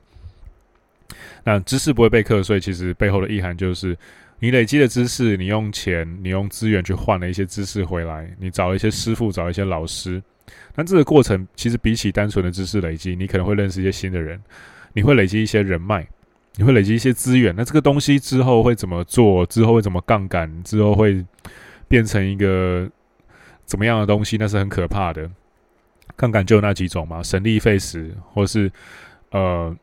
[1.44, 3.98] 那知识不会被课税，其实背后的意涵就是，
[4.40, 10.22] 你累积的知识，你用钱，你用资源去换了一些知识回来，你找一些师傅，找一些老师。
[10.76, 14.42] 那这个过程其实比起单纯的知识累积，你可能会认识一些新的人，
[14.94, 16.08] 你会累积一些人脉，
[16.56, 17.54] 你会累积一些资源。
[17.56, 19.46] 那这个东西之后会怎么做？
[19.46, 20.64] 之后会怎么杠杆？
[20.64, 21.24] 之后会
[21.88, 22.90] 变成一个
[23.66, 24.38] 怎么样的东西？
[24.38, 25.30] 那是很可怕的。
[26.16, 28.72] 杠杆就有那几种嘛，省力费时，或是
[29.32, 29.76] 呃。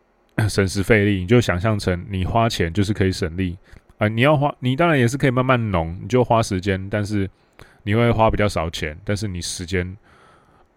[0.47, 3.57] 省时费力，你就想象成你花钱就是可以省力
[3.97, 7.29] 啊、你要花，你当然也是可以慢慢弄，你就花时间，但是
[7.83, 9.97] 你会花比较少钱，但是你时间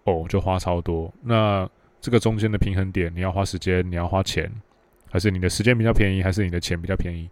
[0.06, 1.14] 哦就花超多。
[1.22, 1.70] 那
[2.00, 4.52] 这个中间的平衡点，你要花时间，你要花钱，
[5.12, 7.30] 还是你的时间比较便宜，还是你的钱比较便宜？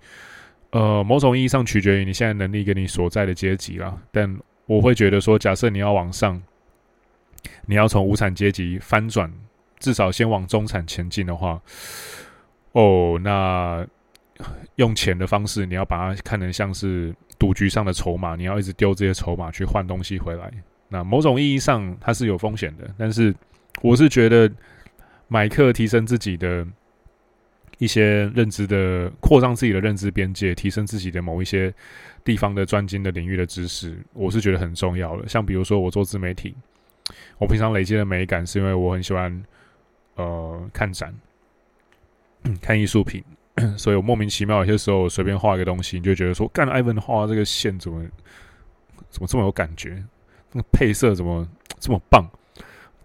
[0.70, 3.98] 呃，某种意义上取决于你现在能力跟你所在的阶级啦。
[4.12, 4.38] 但
[4.68, 6.39] 我会觉得说，假设你要往上，
[7.65, 9.34] 你要从无产阶级翻转。
[9.80, 11.62] 至少先往中产前进的话，
[12.74, 13.86] 哦，那
[14.76, 20.52] 用钱的方式，你要把它看成像是赌局上的筹码，你要一直丢这些筹码去换东西回来。
[20.88, 22.89] 那某种意义上，它是有风险的。
[22.98, 23.34] 但是，
[23.82, 24.52] 我是觉得
[25.28, 26.65] 买课提升自己的
[27.78, 31.74] 一些认知的，扩张自己的认知边界，提升自己的某一些
[32.24, 35.28] 地方的专精的领域的知识，我是觉得很重要的。
[35.28, 36.56] 像比如说，我做自媒体，
[37.38, 39.44] 我平常累积的美感，是因为我很喜欢。
[40.19, 41.15] 呃，看展，
[42.62, 43.23] 看艺术品，
[43.77, 48.03] 所以我莫名其妙有些时候随便画一个东西，你就觉得说，干，Ivan 画这个线怎么
[49.10, 50.03] 怎么这么有感觉？
[50.51, 51.47] 那个配色怎么
[51.79, 52.27] 这么棒？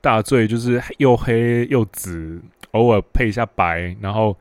[0.01, 4.37] 大罪就是又黑又紫，偶尔配一下白，然后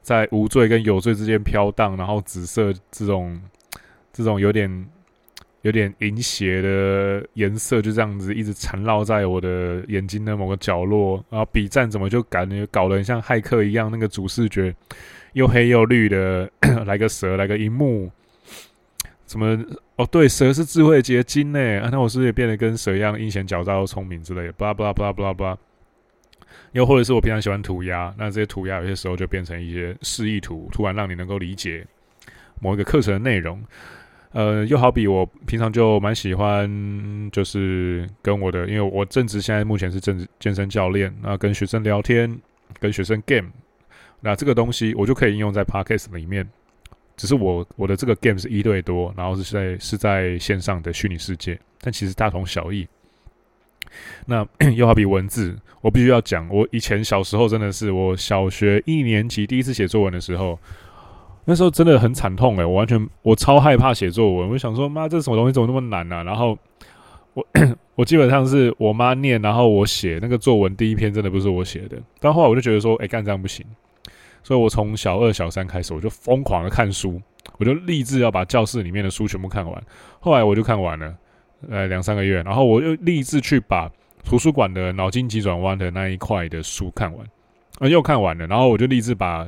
[0.00, 3.42] 在无罪跟有罪之间飘荡，然后紫色这种
[4.12, 4.88] 这种有点。
[5.62, 11.24] 有点银血的颜色，就这样子一直缠绕在我的眼睛的某个角落。
[11.30, 13.90] 然后笔战怎么就感觉搞得很像骇客一样？
[13.90, 14.74] 那个主视觉
[15.32, 16.50] 又黑又绿的，
[16.84, 18.10] 来个蛇，来个萤幕，
[19.24, 19.58] 怎么？
[19.96, 21.58] 哦，对，蛇是智慧结晶呢。
[21.90, 24.52] 那我是不是也变得跟蛇一样阴险狡诈又聪明之类的？
[24.52, 25.58] 巴拉巴拉巴拉巴拉巴拉。
[26.72, 31.86] 又或者是我平常喜欢涂鸦，那这些涂鸦有些时候就变成一些示意图，突然让你能够理解
[32.60, 33.62] 某一个课程的内容。
[34.32, 42.40] 呃，又好比我平常就蛮喜欢，就是跟我的，因为我正值现在目前是正职健身教练，那跟学生聊天，
[42.80, 43.50] 跟学生 game，
[44.20, 46.48] 那这个东西我就可以应用在 podcast 里面。
[47.14, 52.88] 只是我我的这个 game 是一对多，然后是在是在线上的虚拟世界，但其实大同小异。
[54.24, 60.58] 那 又好比文字，我必须要讲，我以前小时候真的是，我小学一年级第一次写作文的时候。
[61.44, 66.22] 那时候真的很惨痛诶，我完全我超害怕写作文，我想说妈，这什么东西怎么那么难啊？
[66.22, 66.56] 然后
[67.34, 67.44] 我
[67.96, 73.66] 我基本上是我妈念，然后我写那个作文第一篇真的不是我写的，但后来我就觉得说，哎，干这样不行，
[74.44, 77.20] 所以我从小二小三开始我就疯狂的看书，
[77.58, 79.82] 我就立志要把教室里面的书全部看完。
[80.20, 81.12] 后来我就看完了，
[81.68, 83.90] 呃，两三个月，然后我又立志去把
[84.24, 89.44] 图书馆的脑筋急转弯的那一块的书看完，又看完了，然后我就立志把。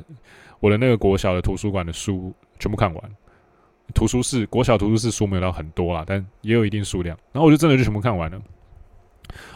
[0.65, 3.11] 我的那个国小的图书馆的书全部看完，
[3.93, 7.15] 图书室国小图书室书没有到很多啦，但也有一定数量。
[7.33, 8.41] 然后我就真的就全部看完了。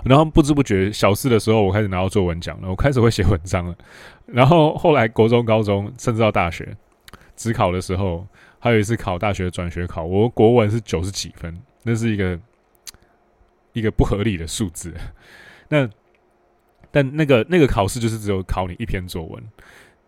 [0.04, 3.74] 然后不知不觉小四的时候，我开始拿到作文奖了，我开始会写文章了。
[4.26, 6.76] 然后后来国中、高中，甚至到大学，
[7.34, 8.26] 只考的时候，
[8.58, 12.38] 还有一次考大学转学考，我国文是九十几分，那是一个
[13.72, 14.92] 一个不合理的数字。
[15.70, 15.88] 那
[16.90, 19.42] 但那个那个考试就是只有考你一篇作文。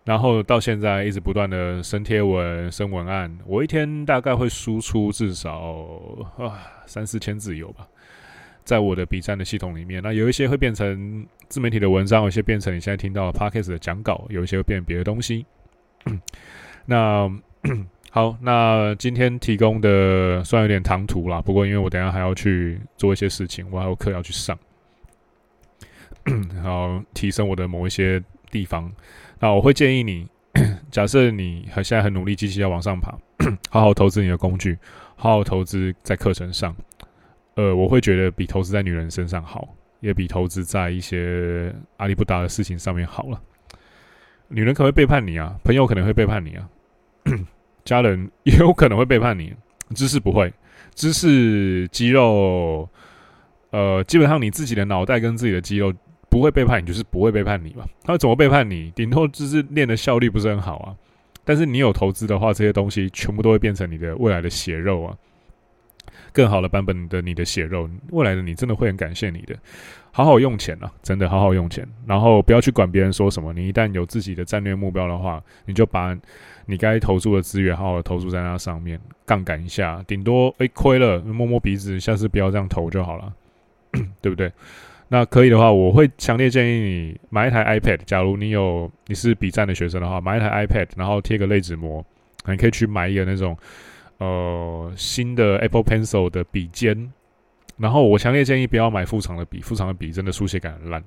[0.05, 5.89] 然后到现在一直不断的升贴文、升文案，我一天大概会输出至少
[6.39, 7.87] 啊三四千字有吧，
[8.65, 10.03] 在我的 B 站的系统里面。
[10.03, 15.45] 那有一些会变成自媒体的文章，有一些变成你现在听到的 Podcast 的讲稿，有一些会变别的东西。
[16.87, 17.31] 那
[18.11, 24.59] 好，那今天提供的虽然有点唐突啦，不过因为我等下还要去做一些事情，我还有课要去上。
[26.55, 28.21] 然后提升我的某一些
[28.51, 28.91] 地方。
[29.41, 30.29] 那我会建议你，
[30.91, 33.19] 假设你很现在很努力，机器要往上爬，
[33.71, 34.79] 好好投资你的工具，
[35.17, 36.77] 好好投资在课程上。
[37.55, 39.67] 呃，我会觉得比投资在女人身上好，
[40.01, 43.41] 也比投资在一些阿里不达的事情上面好了。
[44.49, 46.69] 女人可能会背叛你啊，朋友可能会背叛你啊，
[47.85, 49.55] 家人 也有可能会背叛你，
[49.95, 50.53] 知识不会，
[50.95, 52.89] 知识肌肉，
[53.71, 55.93] 呃，基本上你自己的脑袋跟自己的肌肉
[56.31, 57.85] 不会背叛你，就是不会背叛你嘛。
[58.05, 58.91] 他怎么背叛你？
[58.95, 60.97] 顶多就是练的效率不是很好啊。
[61.45, 65.17] 但是你有投资的话，这些东西全部都会变成你的未来的血肉啊。
[66.33, 69.57] 更好的版本的你的血肉，未来的你真的会很感谢你的。
[70.13, 73.53] 好好用钱啊，真的好好用钱，然后不要去管别人说什么。
[73.53, 76.17] 你一旦有自己的战略目标的话，你就把
[76.67, 83.33] 你该投注的资源好好的投注在那上面，杠杆一下，顶多诶亏了摸摸鼻子，下次不要这样投就好了，
[84.21, 84.53] 对不对？
[85.13, 87.99] 那可以的话，我会强烈建议你买一台 iPad。
[88.07, 92.03] 假如你有你是笔战的学生的话，买一台 iPad，然后贴个类纸膜，
[92.47, 93.55] 你可以去买一个那种。
[94.19, 97.11] 呃，新的 Apple Pencil 的笔尖，
[97.79, 101.03] 然后我强烈建议不要买副厂的笔，副厂的笔真的书写感很烂，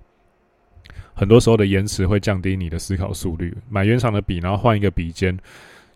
[1.13, 3.55] 很多时候的延迟会降低你的思考速率。
[3.69, 5.37] 买原厂的笔，然后换一个笔尖，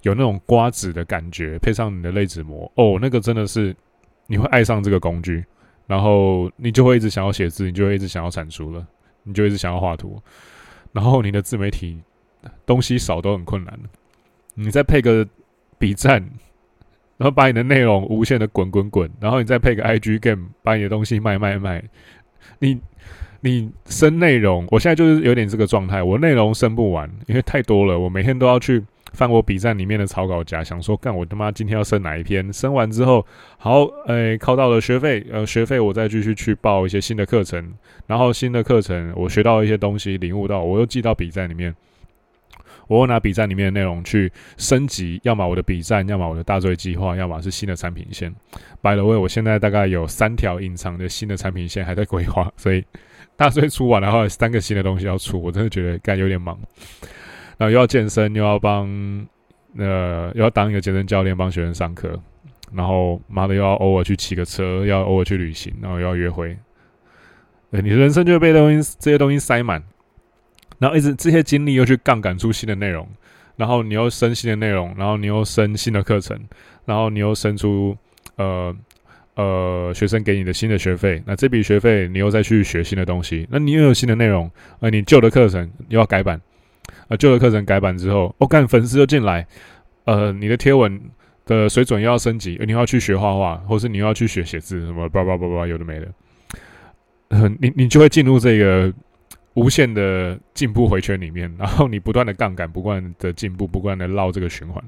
[0.03, 3.75] 有那种刮纸的感觉，配上你的类纸膜，哦，那个真的是
[4.27, 5.43] 你会爱上这个工具，
[5.87, 8.85] 然后你就会一直想要写字，你就会一直想要产出了，
[9.23, 10.21] 你就一直想要画图，
[10.91, 11.97] 然后你的自媒体
[12.65, 13.79] 东西少都很困难，
[14.53, 15.27] 你再配个
[15.79, 16.23] B 站。
[17.19, 21.83] 然后把你的内容无限的滚滚滚，然后你再配个 IG game，把你的东西卖卖卖。
[22.59, 22.79] 你
[23.39, 32.51] 你生内容，我现在就是有点这个状态，我内容生不完，因为太多了，我每天都要去翻我笔战里面的草稿夹，想说干我他妈今天要生哪一篇？
[32.51, 33.25] 生完之后，
[33.57, 37.73] 好，诶，靠到了学费，呃，学费我再继续去报一些新的课程，
[38.05, 41.75] 然后新的课程我学到一些东西，领悟到，我又记到笔战里面。
[42.87, 48.33] 我会拿笔战里面的内容去升级，要么我的笔战，要么我的大作计划，要么是新的产品线。
[48.81, 52.85] By the way，我现在大概有三条隐藏的新的产品线还在规划，所以
[53.35, 56.57] 大作出完的话，三个新的东西要出，我真的觉得干有点忙。
[57.57, 58.87] 然后又要健身，又要帮
[59.77, 62.19] 呃又要当一个健身教练，帮学生上课，
[62.73, 66.57] 然后妈的又要偶尔去骑个车，要偶尔去旅行，然后又要约会。
[67.71, 69.83] 呃，你的人生就会被东西这些东西塞满。
[70.79, 73.07] 然后一直这些精力又去杠杆出新的内容，
[73.55, 76.39] 然后你又生新的内容，然后你又生新的课程，
[76.85, 77.97] 然后你又生出
[78.35, 78.75] 呃
[79.33, 86.39] 呃学生给你的新的学费，那这笔学费你又再去学新的东西，那你又有新的内容，而你旧的课程又要改版，
[87.07, 89.47] 呃旧的课程改版之后，我干粉丝又进来，
[90.05, 91.01] 呃你的贴文
[91.45, 98.93] 的水准又要升级，你要去学画画，或是你要去学写字什么叭叭叭叭有的没的，你你就会进入这个。
[99.53, 104.83] 无限的进步回圈里面，然后你不断的杠杆，不断的进步，不断的绕这个循环，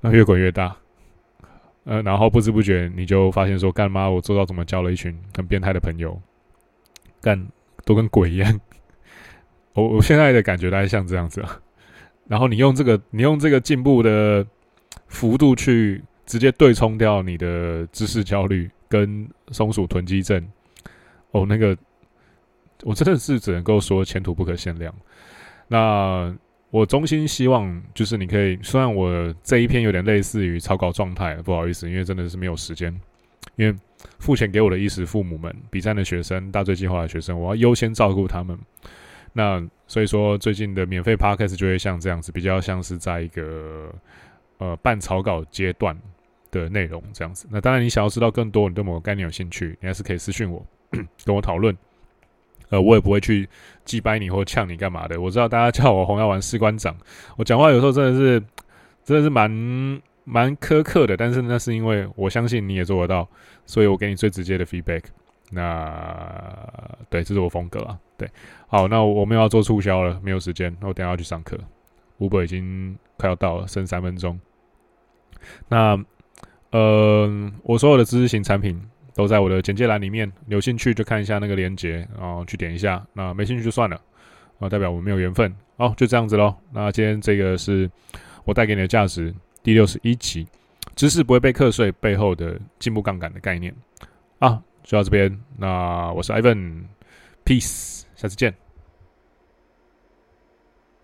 [0.00, 0.74] 那越滚越大，
[1.84, 6.20] 呃，然后不知不觉你就发现说，干嘛我做到怎么交了一群很变态的朋友，
[7.20, 7.46] 干
[7.84, 8.60] 都跟鬼一样。
[9.74, 11.60] 我我现在的感觉大概像这样子啊，
[12.28, 14.46] 然后你用这个，你用这个进步的
[15.08, 20.46] 幅度去直接对冲掉你的知识焦虑跟松鼠囤积症，
[21.30, 21.76] 哦，那个。
[22.84, 24.92] 我真的是只能够说前途不可限量。
[25.68, 26.36] 那
[26.70, 32.92] 我衷心希望就是你可以，虽然我这一篇有点类似于草稿状态，不好意思，因为真的是没有时间。
[33.54, 33.72] 因为
[34.18, 38.58] 付钱给我的衣食父母们、笔战的学生、大罪计划的学生，我要优先照顾他们。
[39.32, 43.92] 那所以说，最近的免费 podcast 就会像这样子，比较像是在一个
[44.58, 45.96] 呃半草稿阶段
[46.50, 47.46] 的内容这样子。
[47.50, 50.64] 那当然，你想要知道更多，你对某个概念有兴趣，你还是可以私讯我，
[51.24, 51.76] 跟我讨论。
[52.70, 53.46] 呃，我也不会去
[53.84, 55.20] 击败你或呛你干嘛的。
[55.20, 56.96] 我知道大家叫我红药丸士官长，
[57.36, 58.42] 我讲话有时候真的是
[59.04, 59.50] 真的是蛮
[60.24, 63.28] 蛮苛刻的，但是那是因为我相信你也做得到，
[63.66, 65.02] 所以我给你最直接的 feedback。
[65.52, 67.98] 那对，这是我风格啊。
[68.16, 68.28] 对，
[68.66, 71.58] 好，那我们要做促销了，没有时间，那我等下要去上课。
[72.18, 74.40] Uber 已经快要到了，剩三分钟。
[75.68, 76.02] 那
[76.70, 78.82] 呃，我所有的知识型产品。
[79.14, 83.06] 都在我的简介栏里面，有兴趣就看一下那个链接，然后去点一下。
[83.12, 84.00] 那没兴趣就算了，
[84.58, 85.54] 啊，代表我们没有缘分。
[85.76, 86.56] 好，就这样子喽。
[86.70, 87.90] 那今天这个是
[88.44, 90.46] 我带给你的价值第六十一集，
[90.96, 93.74] 知识不会被课税背后的进步杠杆的概念。
[94.38, 95.38] 啊，就到这边。
[95.56, 98.54] 那我是 Ivan，Peace，下次见。